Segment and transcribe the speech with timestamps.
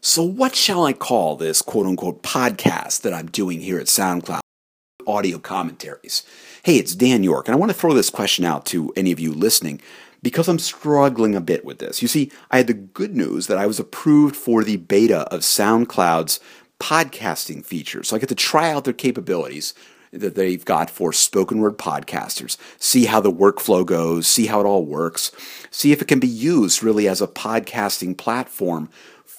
[0.00, 4.40] So, what shall I call this quote unquote podcast that I'm doing here at SoundCloud?
[5.06, 6.22] Audio commentaries.
[6.62, 9.18] Hey, it's Dan York, and I want to throw this question out to any of
[9.18, 9.80] you listening
[10.22, 12.00] because I'm struggling a bit with this.
[12.00, 15.40] You see, I had the good news that I was approved for the beta of
[15.40, 16.38] SoundCloud's
[16.78, 18.04] podcasting feature.
[18.04, 19.74] So I get to try out their capabilities
[20.12, 24.64] that they've got for spoken word podcasters, see how the workflow goes, see how it
[24.64, 25.32] all works,
[25.70, 28.88] see if it can be used really as a podcasting platform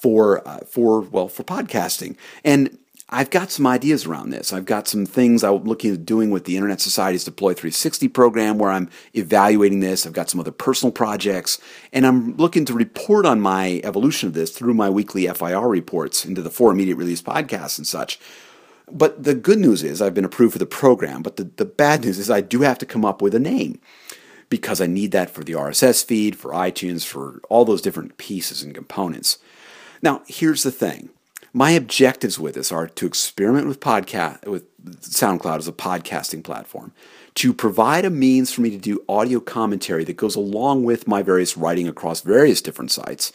[0.00, 2.16] for uh, for well for podcasting.
[2.44, 2.78] And
[3.12, 4.52] I've got some ideas around this.
[4.52, 8.56] I've got some things I'm looking at doing with the Internet Society's Deploy 360 program
[8.56, 10.06] where I'm evaluating this.
[10.06, 11.60] I've got some other personal projects,
[11.92, 16.24] and I'm looking to report on my evolution of this through my weekly FIR reports
[16.24, 18.20] into the For Immediate Release podcasts and such.
[18.92, 22.04] But the good news is I've been approved for the program, but the, the bad
[22.04, 23.80] news is I do have to come up with a name
[24.50, 28.62] because I need that for the RSS feed, for iTunes, for all those different pieces
[28.62, 29.38] and components.
[30.02, 31.10] Now, here's the thing.
[31.52, 34.64] My objectives with this are to experiment with podcast with
[35.00, 36.92] SoundCloud as a podcasting platform,
[37.34, 41.22] to provide a means for me to do audio commentary that goes along with my
[41.22, 43.32] various writing across various different sites,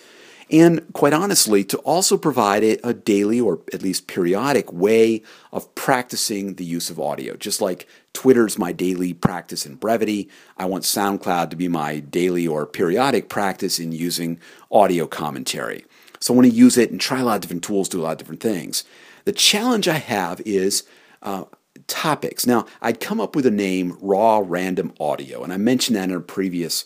[0.49, 5.73] and quite honestly, to also provide a, a daily or at least periodic way of
[5.75, 7.35] practicing the use of audio.
[7.35, 12.47] Just like Twitter's my daily practice in brevity, I want SoundCloud to be my daily
[12.47, 14.39] or periodic practice in using
[14.71, 15.85] audio commentary.
[16.25, 18.01] So I want to use it and try a lot of different tools, do a
[18.01, 18.83] lot of different things.
[19.25, 20.83] The challenge I have is
[21.21, 21.43] uh,
[21.85, 22.47] topics.
[22.47, 26.15] Now, I'd come up with a name, Raw Random Audio, and I mentioned that in
[26.15, 26.83] a previous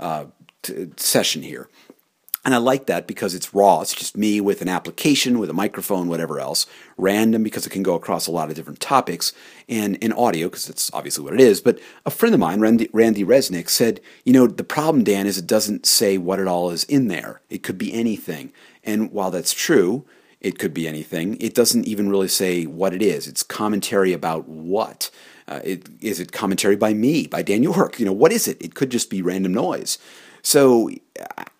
[0.00, 0.24] uh,
[0.62, 1.68] t- session here.
[2.42, 3.82] And I like that because it's raw.
[3.82, 6.66] It's just me with an application, with a microphone, whatever else.
[6.96, 9.34] Random because it can go across a lot of different topics.
[9.68, 11.60] And in audio, because that's obviously what it is.
[11.60, 15.36] But a friend of mine, Randy, Randy Resnick, said, you know, the problem, Dan, is
[15.36, 17.42] it doesn't say what it all is in there.
[17.50, 18.52] It could be anything.
[18.82, 20.06] And while that's true,
[20.40, 21.36] it could be anything.
[21.40, 23.28] It doesn't even really say what it is.
[23.28, 25.10] It's commentary about what.
[25.46, 27.98] Uh, it, is it commentary by me, by Dan York?
[27.98, 28.56] You know, what is it?
[28.62, 29.98] It could just be random noise.
[30.42, 30.88] So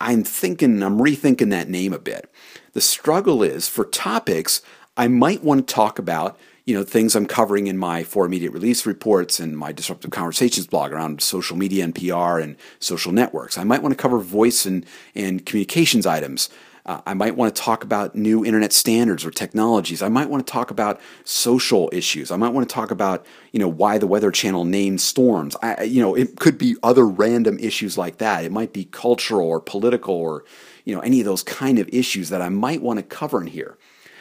[0.00, 2.30] I'm thinking, I'm rethinking that name a bit.
[2.72, 4.62] The struggle is for topics,
[4.96, 8.52] I might want to talk about you know things I'm covering in my For Immediate
[8.52, 13.58] Release reports and my disruptive conversations blog around social media and PR and social networks.
[13.58, 16.48] I might want to cover voice and and communications items.
[16.86, 20.02] Uh, I might want to talk about new internet standards or technologies.
[20.02, 22.30] I might want to talk about social issues.
[22.30, 25.56] I might want to talk about, you know, why the Weather Channel named storms.
[25.62, 28.44] I, you know, it could be other random issues like that.
[28.44, 30.44] It might be cultural or political or,
[30.84, 33.48] you know, any of those kind of issues that I might want to cover in
[33.48, 33.76] here.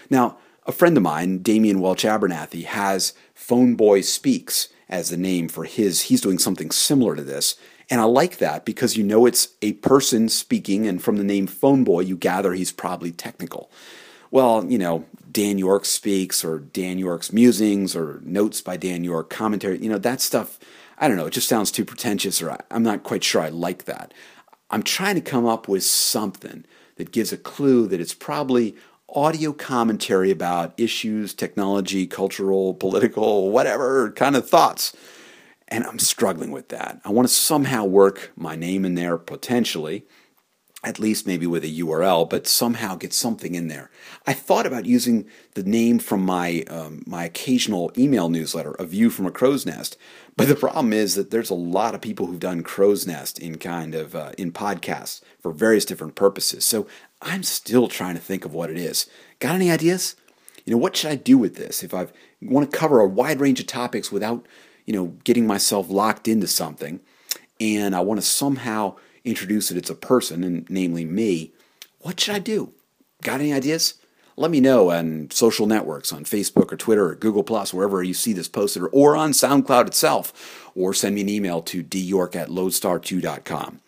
[0.09, 6.01] Now, a friend of mine, Dameon Welch-Abernathy, has Phoneboy Speaks as the name for his.
[6.01, 7.55] He's doing something similar to this.
[7.89, 11.47] And I like that because you know it's a person speaking, and from the name
[11.47, 13.71] Phoneboy, you gather he's probably technical.
[14.31, 19.29] Well, you know, Dan York speaks, or Dan York's musings, or notes by Dan York,
[19.29, 20.59] commentary, you know, that stuff,
[20.99, 23.85] I don't know, it just sounds too pretentious, or I'm not quite sure I like
[23.85, 24.13] that.
[24.69, 26.65] I'm trying to come up with something
[26.97, 28.75] that gives a clue that it's probably
[29.15, 34.95] audio commentary about issues, technology, cultural, political, whatever kind of thoughts
[35.69, 36.99] and I'm struggling with that.
[37.05, 40.05] I want to somehow work my name in there potentially,
[40.83, 43.91] at least maybe with a URL, but somehow get something in there.
[44.25, 49.09] I thought about using the name from my um, my occasional email newsletter, A View
[49.09, 49.97] from a Crow's Nest,
[50.35, 53.57] but the problem is that there's a lot of people who've done Crow's Nest in
[53.57, 56.65] kind of uh, in podcasts for various different purposes.
[56.65, 56.87] So
[57.21, 59.07] I'm still trying to think of what it is.
[59.39, 60.15] Got any ideas?
[60.65, 62.07] You know, what should I do with this if I
[62.41, 64.45] want to cover a wide range of topics without
[64.89, 66.99] you know, getting myself locked into something
[67.59, 71.51] and I want to somehow introduce it as a person, and namely me,
[71.99, 72.73] what should I do?
[73.21, 73.95] Got any ideas?
[74.35, 78.15] Let me know on social networks, on Facebook or Twitter or Google Plus, wherever you
[78.15, 82.47] see this posted, or on SoundCloud itself, or send me an email to dyork at
[82.47, 83.81] lodestar2.com.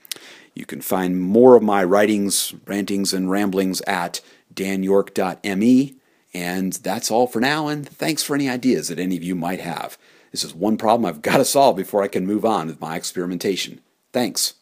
[0.54, 4.22] You can find more of my writings, rantings, and ramblings at
[4.54, 5.96] danyork.me.
[6.34, 9.62] And that's all for now, and thanks for any ideas that any of you might
[9.62, 9.98] have.
[10.32, 12.96] This is one problem I've got to solve before I can move on with my
[12.96, 13.82] experimentation.
[14.14, 14.56] Thanks.